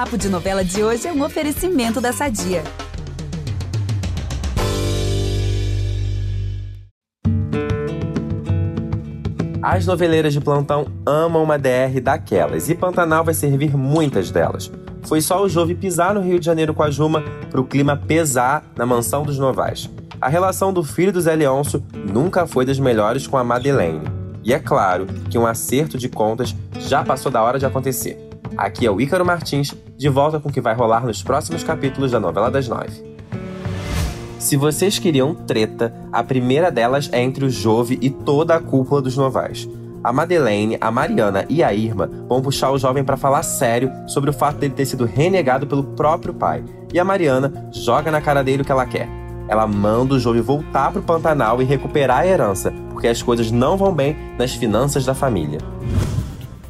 [0.00, 2.64] Papo de Novela de hoje é um oferecimento da Sadia.
[9.60, 14.72] As noveleiras de plantão amam uma DR daquelas e Pantanal vai servir muitas delas.
[15.02, 17.94] Foi só o Jove pisar no Rio de Janeiro com a Juma para o clima
[17.94, 19.90] pesar na mansão dos Novais.
[20.18, 24.08] A relação do filho do Zé Leôncio nunca foi das melhores com a Madeleine.
[24.42, 28.30] E é claro que um acerto de contas já passou da hora de acontecer.
[28.56, 32.10] Aqui é o Ícaro Martins, de volta com o que vai rolar nos próximos capítulos
[32.10, 33.04] da novela das nove.
[34.38, 39.02] Se vocês queriam treta, a primeira delas é entre o Jove e toda a cúpula
[39.02, 39.68] dos Novais.
[40.02, 44.30] A Madeleine, a Mariana e a Irma vão puxar o jovem para falar sério sobre
[44.30, 46.64] o fato dele ter sido renegado pelo próprio pai.
[46.94, 49.06] E a Mariana joga na cara dele o que ela quer.
[49.48, 53.76] Ela manda o Jove voltar pro Pantanal e recuperar a herança, porque as coisas não
[53.76, 55.58] vão bem nas finanças da família.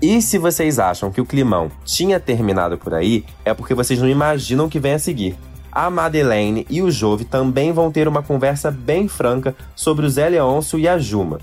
[0.00, 4.08] E se vocês acham que o climão tinha terminado por aí, é porque vocês não
[4.08, 5.36] imaginam o que vem a seguir.
[5.72, 10.28] A Madeleine e o Jove também vão ter uma conversa bem franca sobre o Zé
[10.28, 11.38] Leôncio e a Juma.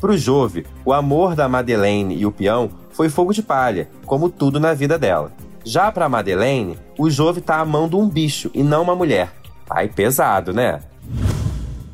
[0.00, 4.60] Pro Jove, o amor da Madeleine e o peão foi fogo de palha, como tudo
[4.60, 5.32] na vida dela.
[5.64, 9.32] Já pra Madeleine, o Jove tá amando um bicho e não uma mulher.
[9.68, 10.80] Ai, pesado, né?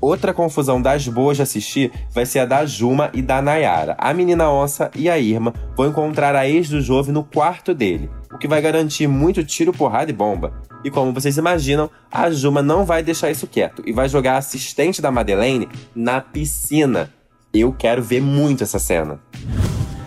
[0.05, 3.97] Outra confusão das boas de assistir vai ser a da Juma e da Nayara.
[3.98, 8.11] A menina onça e a Irma vão encontrar a ex do Jove no quarto dele,
[8.30, 10.52] o que vai garantir muito tiro, porrada e bomba.
[10.84, 14.38] E como vocês imaginam, a Juma não vai deixar isso quieto e vai jogar a
[14.38, 17.11] assistente da Madeleine na piscina.
[17.55, 19.18] Eu quero ver muito essa cena.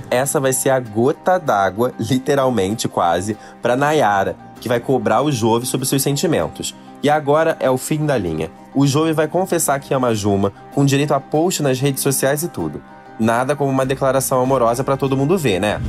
[0.10, 5.66] Essa vai ser a gota d'água, literalmente quase, para Nayara, que vai cobrar o Jove
[5.66, 6.76] sobre seus sentimentos.
[7.02, 8.50] E agora é o fim da linha.
[8.74, 12.48] O Joey vai confessar que ama Juma, com direito a post nas redes sociais e
[12.48, 12.82] tudo.
[13.20, 15.82] Nada como uma declaração amorosa para todo mundo ver, né?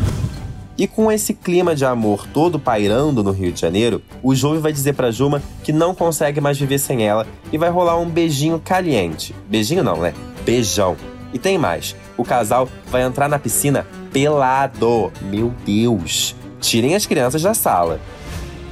[0.76, 4.72] E com esse clima de amor todo pairando no Rio de Janeiro, o Joey vai
[4.72, 8.60] dizer pra Juma que não consegue mais viver sem ela e vai rolar um beijinho
[8.60, 9.34] caliente.
[9.48, 10.14] Beijinho não, né?
[10.44, 10.96] Beijão.
[11.32, 11.94] E tem mais.
[12.16, 15.12] O casal vai entrar na piscina pelado.
[15.22, 16.34] Meu Deus.
[16.60, 18.00] Tirem as crianças da sala.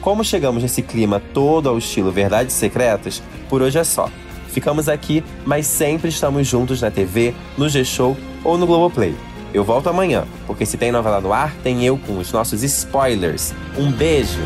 [0.00, 4.08] Como chegamos nesse clima todo ao estilo Verdades Secretas, por hoje é só.
[4.48, 9.14] Ficamos aqui, mas sempre estamos juntos na TV, no G-Show ou no Globoplay.
[9.52, 13.52] Eu volto amanhã, porque se tem novela no ar, tem eu com os nossos spoilers.
[13.76, 14.40] Um beijo!